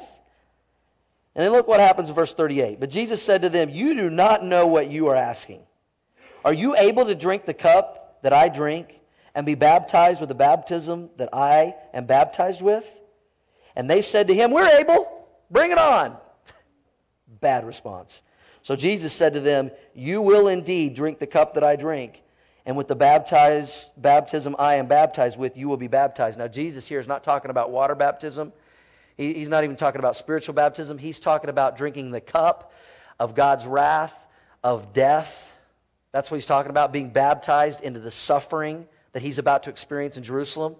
[1.34, 2.80] And then look what happens in verse 38.
[2.80, 5.60] But Jesus said to them, You do not know what you are asking.
[6.44, 8.98] Are you able to drink the cup that I drink
[9.34, 12.90] and be baptized with the baptism that I am baptized with?
[13.74, 15.15] And they said to him, We're able.
[15.50, 16.16] Bring it on.
[17.40, 18.22] Bad response.
[18.62, 22.22] So Jesus said to them, You will indeed drink the cup that I drink
[22.66, 26.36] and with the baptized, baptism I am baptized with, you will be baptized.
[26.36, 28.52] Now, Jesus here is not talking about water baptism.
[29.16, 30.98] He, he's not even talking about spiritual baptism.
[30.98, 32.72] He's talking about drinking the cup
[33.20, 34.18] of God's wrath,
[34.64, 35.52] of death.
[36.10, 40.16] That's what he's talking about, being baptized into the suffering that he's about to experience
[40.16, 40.74] in Jerusalem.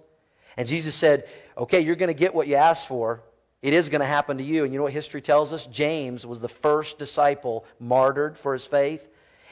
[0.57, 1.23] And Jesus said,
[1.57, 3.23] Okay, you're going to get what you asked for.
[3.61, 4.63] It is going to happen to you.
[4.63, 5.65] And you know what history tells us?
[5.65, 9.07] James was the first disciple martyred for his faith.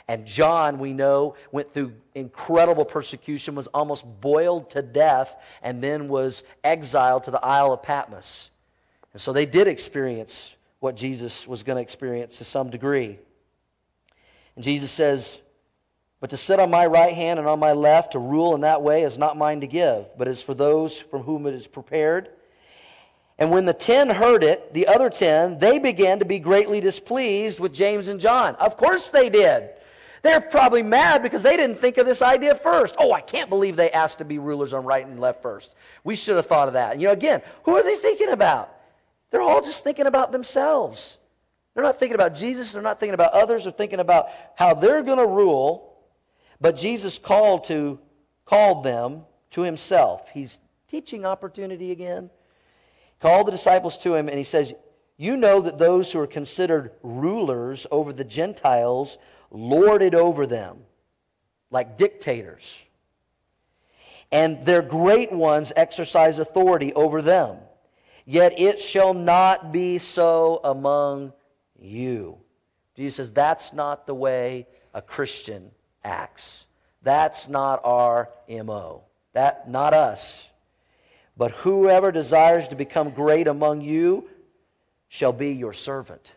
[0.08, 6.08] And John, we know, went through incredible persecution, was almost boiled to death, and then
[6.08, 8.52] was exiled to the Isle of Patmos.
[9.14, 13.18] And so they did experience what Jesus was going to experience to some degree.
[14.56, 15.42] And Jesus says,
[16.20, 18.84] But to sit on my right hand and on my left, to rule in that
[18.84, 22.30] way, is not mine to give, but is for those from whom it is prepared.
[23.38, 27.60] And when the ten heard it, the other ten, they began to be greatly displeased
[27.60, 28.56] with James and John.
[28.56, 29.70] Of course they did.
[30.22, 32.96] They're probably mad because they didn't think of this idea first.
[32.98, 35.76] Oh, I can't believe they asked to be rulers on right and left first.
[36.04, 37.00] We should have thought of that.
[37.00, 38.74] You know, again, who are they thinking about?
[39.30, 41.18] They're all just thinking about themselves.
[41.74, 42.72] They're not thinking about Jesus.
[42.72, 43.66] They're not thinking about others.
[43.66, 45.94] They're thinking about how they're going to rule.
[46.62, 48.00] But Jesus called to
[48.46, 50.30] called them to himself.
[50.34, 52.30] He's teaching opportunity again.
[53.22, 54.74] Called the disciples to him, and he says,
[55.18, 59.18] You know that those who are considered rulers over the Gentiles
[59.52, 60.80] lord it over them
[61.72, 62.84] like dictators.
[64.32, 67.58] And their great ones exercise authority over them.
[68.26, 71.34] Yet it shall not be so among
[71.80, 72.38] you.
[72.96, 75.72] Jesus says that's not the way a Christian
[76.04, 76.66] acts.
[77.04, 79.04] That's not our MO.
[79.34, 80.48] That not us.
[81.38, 84.30] But whoever desires to become great among you
[85.10, 86.32] shall be your servant.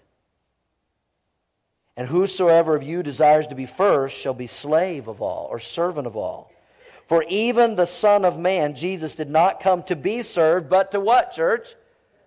[1.96, 6.06] And whosoever of you desires to be first shall be slave of all, or servant
[6.06, 6.52] of all.
[7.08, 11.00] For even the Son of Man, Jesus, did not come to be served, but to
[11.00, 11.74] what, church?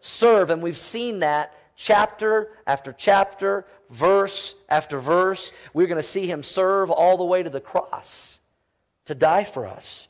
[0.01, 0.49] Serve.
[0.49, 5.51] And we've seen that chapter after chapter, verse after verse.
[5.73, 8.39] We're going to see him serve all the way to the cross
[9.05, 10.07] to die for us.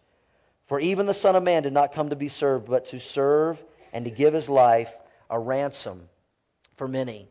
[0.72, 3.62] For even the Son of Man did not come to be served, but to serve
[3.92, 4.96] and to give his life
[5.30, 6.08] a ransom
[6.78, 7.28] for many.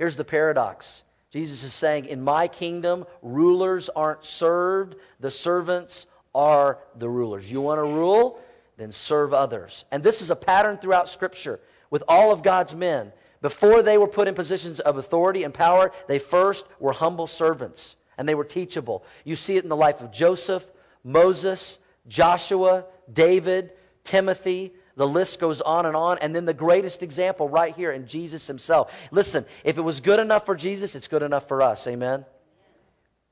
[0.00, 6.80] Here's the paradox Jesus is saying, In my kingdom, rulers aren't served, the servants are
[6.96, 7.48] the rulers.
[7.48, 8.40] You want to rule?
[8.76, 9.84] Then serve others.
[9.92, 13.12] And this is a pattern throughout Scripture with all of God's men.
[13.42, 17.94] Before they were put in positions of authority and power, they first were humble servants
[18.18, 19.04] and they were teachable.
[19.22, 20.66] You see it in the life of Joseph,
[21.04, 21.78] Moses,
[22.08, 23.72] Joshua, David,
[24.04, 24.72] Timothy.
[24.96, 26.18] The list goes on and on.
[26.18, 28.92] And then the greatest example right here in Jesus himself.
[29.10, 31.86] Listen, if it was good enough for Jesus, it's good enough for us.
[31.86, 32.24] Amen?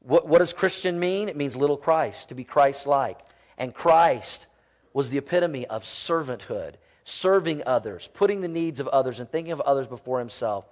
[0.00, 1.28] What, what does Christian mean?
[1.28, 3.18] It means little Christ, to be Christ like.
[3.58, 4.46] And Christ
[4.92, 9.60] was the epitome of servanthood, serving others, putting the needs of others, and thinking of
[9.60, 10.64] others before himself.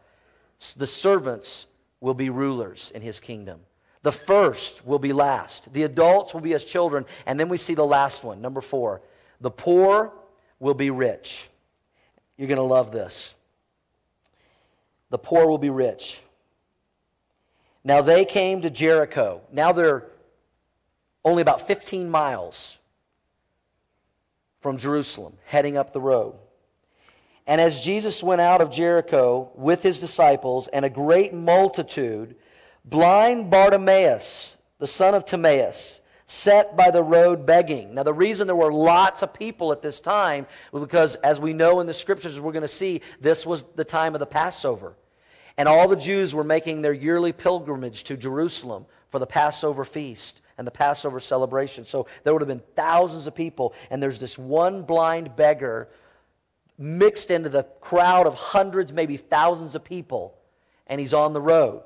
[0.77, 1.67] The servants
[2.01, 3.61] will be rulers in his kingdom.
[4.03, 5.73] The first will be last.
[5.73, 7.05] The adults will be as children.
[7.27, 9.01] And then we see the last one, number four.
[9.41, 10.13] The poor
[10.61, 11.49] will be rich.
[12.37, 13.35] You're going to love this.
[15.11, 16.21] The poor will be rich.
[17.83, 19.41] Now they came to Jericho.
[19.53, 20.05] Now they're
[21.25, 22.77] only about 15 miles
[24.61, 26.35] from Jerusalem, heading up the road.
[27.47, 32.37] And as Jesus went out of Jericho with his disciples and a great multitude,
[32.89, 37.95] blind Bartimaeus, the son of Timaeus, sat by the road begging.
[37.95, 41.55] Now, the reason there were lots of people at this time was because, as we
[41.55, 44.95] know in the scriptures, we're going to see, this was the time of the Passover.
[45.57, 50.43] And all the Jews were making their yearly pilgrimage to Jerusalem for the Passover feast
[50.59, 51.85] and the Passover celebration.
[51.85, 55.89] So there would have been thousands of people, and there's this one blind beggar
[56.77, 60.37] mixed into the crowd of hundreds, maybe thousands of people,
[60.87, 61.83] and he's on the road.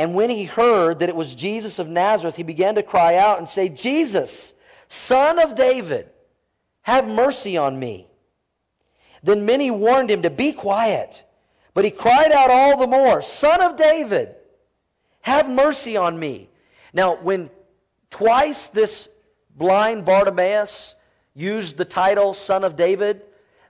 [0.00, 3.38] And when he heard that it was Jesus of Nazareth, he began to cry out
[3.38, 4.54] and say, Jesus,
[4.88, 6.08] son of David,
[6.80, 8.06] have mercy on me.
[9.22, 11.22] Then many warned him to be quiet.
[11.74, 14.34] But he cried out all the more, Son of David,
[15.20, 16.48] have mercy on me.
[16.94, 17.50] Now, when
[18.08, 19.06] twice this
[19.54, 20.94] blind Bartimaeus
[21.34, 23.20] used the title Son of David,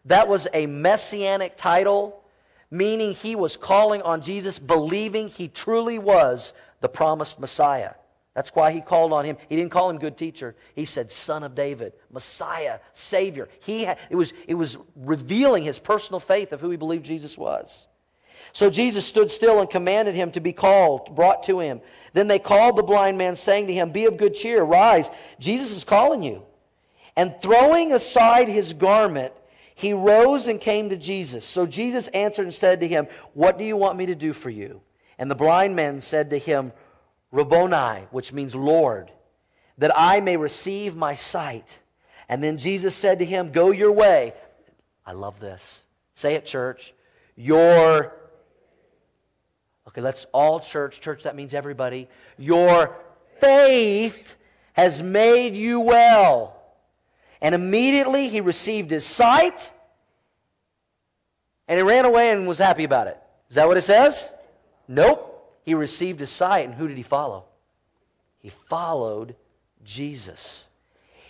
[0.05, 2.20] that was a messianic title,
[2.71, 7.95] meaning he was calling on Jesus, believing he truly was the promised Messiah.
[8.35, 9.37] That's why he called on him.
[9.49, 10.55] He didn't call him good teacher.
[10.75, 13.49] He said son of David, Messiah, Savior.
[13.61, 17.37] He had, it, was, it was revealing his personal faith of who he believed Jesus
[17.37, 17.87] was.
[18.53, 21.81] So Jesus stood still and commanded him to be called, brought to him.
[22.13, 25.73] Then they called the blind man, saying to him, Be of good cheer, rise, Jesus
[25.73, 26.43] is calling you.
[27.17, 29.33] And throwing aside his garment,
[29.81, 31.45] he rose and came to Jesus.
[31.45, 34.51] So Jesus answered and said to him, What do you want me to do for
[34.51, 34.83] you?
[35.19, 36.73] And the blind man said to him,
[37.33, 39.11] Rabboni, which means Lord,
[39.79, 41.79] that I may receive my sight.
[42.29, 44.35] And then Jesus said to him, Go your way.
[45.07, 45.83] I love this.
[46.15, 46.93] Say it, church.
[47.35, 48.13] Your
[49.89, 51.01] Okay, let's all church.
[51.01, 52.07] Church, that means everybody.
[52.39, 52.97] Your
[53.41, 54.37] faith
[54.75, 56.60] has made you well.
[57.41, 59.73] And immediately he received his sight
[61.67, 63.19] and he ran away and was happy about it.
[63.49, 64.29] Is that what it says?
[64.89, 65.27] Nope.
[65.65, 67.45] He received his sight and who did he follow?
[68.41, 69.37] He followed
[69.85, 70.65] Jesus.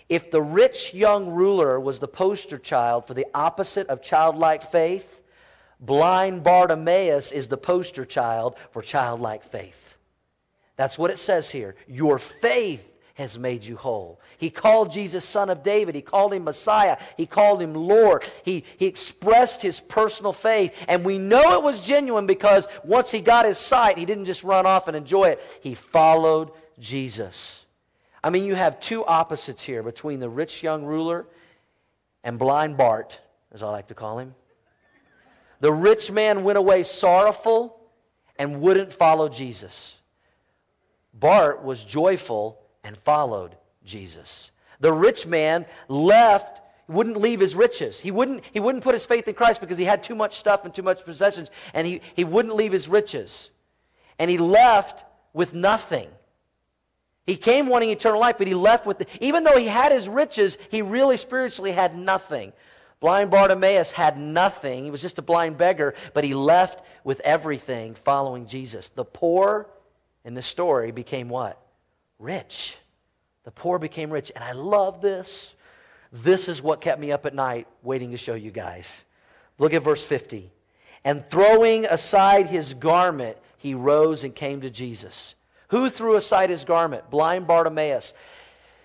[0.08, 5.20] If the rich young ruler was the poster child for the opposite of childlike faith,
[5.78, 9.96] Blind Bartimaeus is the poster child for childlike faith.
[10.76, 11.74] That's what it says here.
[11.86, 12.89] Your faith
[13.20, 14.18] has made you whole.
[14.38, 15.94] He called Jesus Son of David.
[15.94, 16.96] He called him Messiah.
[17.16, 18.24] He called him Lord.
[18.42, 20.74] He, he expressed his personal faith.
[20.88, 24.42] And we know it was genuine because once he got his sight, he didn't just
[24.42, 25.40] run off and enjoy it.
[25.60, 27.64] He followed Jesus.
[28.24, 31.26] I mean, you have two opposites here between the rich young ruler
[32.24, 33.18] and blind Bart,
[33.52, 34.34] as I like to call him.
[35.60, 37.78] The rich man went away sorrowful
[38.38, 39.96] and wouldn't follow Jesus.
[41.12, 44.50] Bart was joyful and followed Jesus.
[44.80, 48.00] The rich man left, wouldn't leave his riches.
[48.00, 50.64] He wouldn't, he wouldn't put his faith in Christ because he had too much stuff
[50.64, 53.50] and too much possessions, and he, he wouldn't leave his riches.
[54.18, 56.08] And he left with nothing.
[57.26, 60.08] He came wanting eternal life, but he left with, the, even though he had his
[60.08, 62.52] riches, he really spiritually had nothing.
[62.98, 64.84] Blind Bartimaeus had nothing.
[64.84, 68.88] He was just a blind beggar, but he left with everything following Jesus.
[68.90, 69.68] The poor
[70.24, 71.58] in the story became what?
[72.20, 72.76] Rich.
[73.44, 74.30] The poor became rich.
[74.34, 75.56] And I love this.
[76.12, 79.02] This is what kept me up at night waiting to show you guys.
[79.58, 80.52] Look at verse 50.
[81.04, 85.34] And throwing aside his garment, he rose and came to Jesus.
[85.68, 87.10] Who threw aside his garment?
[87.10, 88.12] Blind Bartimaeus.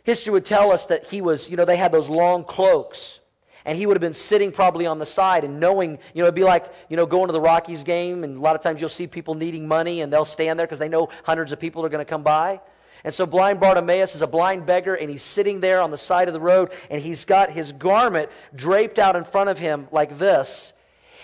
[0.03, 3.19] History would tell us that he was, you know, they had those long cloaks
[3.65, 6.35] and he would have been sitting probably on the side and knowing, you know, it'd
[6.35, 8.89] be like, you know, going to the Rockies game, and a lot of times you'll
[8.89, 11.89] see people needing money, and they'll stand there because they know hundreds of people are
[11.89, 12.61] going to come by.
[13.05, 16.27] And so blind Bartimaeus is a blind beggar, and he's sitting there on the side
[16.27, 20.17] of the road, and he's got his garment draped out in front of him like
[20.17, 20.73] this.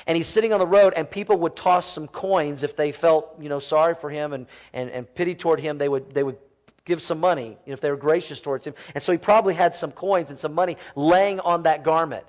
[0.05, 3.35] And he's sitting on the road, and people would toss some coins if they felt,
[3.39, 5.79] you know, sorry for him and, and, and pity toward him.
[5.79, 6.37] They would, they would
[6.85, 8.75] give some money if they were gracious towards him.
[8.93, 12.25] And so he probably had some coins and some money laying on that garment.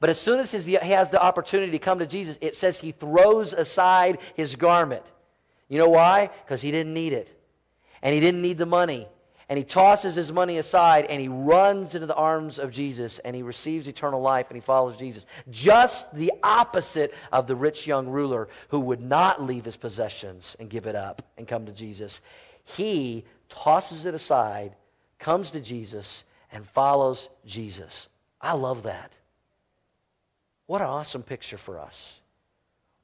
[0.00, 2.78] But as soon as his, he has the opportunity to come to Jesus, it says
[2.78, 5.04] he throws aside his garment.
[5.68, 6.30] You know why?
[6.46, 7.38] Because he didn't need it.
[8.04, 9.08] And he didn't need the money.
[9.48, 13.36] And he tosses his money aside and he runs into the arms of Jesus and
[13.36, 15.26] he receives eternal life and he follows Jesus.
[15.50, 20.70] Just the opposite of the rich young ruler who would not leave his possessions and
[20.70, 22.22] give it up and come to Jesus.
[22.64, 24.76] He tosses it aside,
[25.18, 28.08] comes to Jesus, and follows Jesus.
[28.40, 29.12] I love that.
[30.66, 32.18] What an awesome picture for us.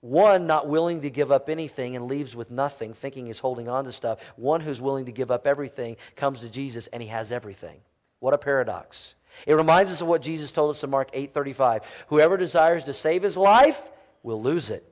[0.00, 3.84] One not willing to give up anything and leaves with nothing, thinking he's holding on
[3.84, 4.18] to stuff.
[4.36, 7.80] One who's willing to give up everything comes to Jesus and he has everything.
[8.18, 9.14] What a paradox.
[9.46, 11.82] It reminds us of what Jesus told us in Mark 8:35.
[12.08, 13.80] Whoever desires to save his life
[14.22, 14.86] will lose it.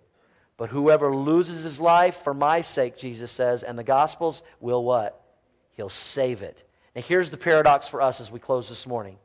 [0.56, 5.20] But whoever loses his life for my sake, Jesus says, and the gospels will what?
[5.70, 6.64] He'll save it.
[6.96, 9.18] Now here's the paradox for us as we close this morning.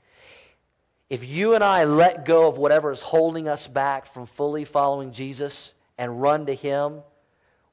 [1.14, 5.11] If you and I let go of whatever is holding us back from fully following
[5.11, 7.03] Jesus and run to Him,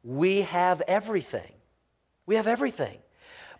[0.04, 1.50] we have everything.
[2.26, 2.98] We have everything.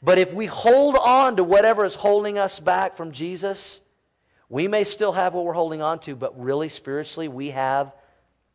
[0.02, 3.80] But if we hold on to whatever is holding us back from Jesus,
[4.50, 7.90] we may still have what we're holding on to, but really, spiritually, we have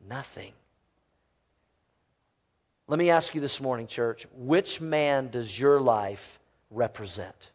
[0.08, 0.54] nothing.
[2.88, 7.50] Let me ask you this morning, church which man does your life represent?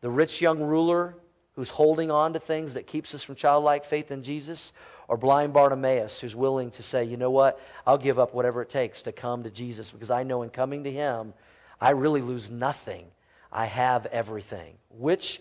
[0.00, 1.16] The rich young ruler
[1.54, 4.72] who's holding on to things that keeps us from childlike faith in Jesus,
[5.08, 8.70] or blind Bartimaeus who's willing to say, you know what, I'll give up whatever it
[8.70, 11.34] takes to come to Jesus because I know in coming to him,
[11.80, 13.06] I really lose nothing.
[13.52, 14.74] I have everything.
[14.88, 15.40] Which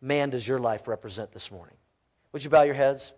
[0.00, 1.76] man does your life represent this morning?
[2.32, 3.12] Would you bow your heads?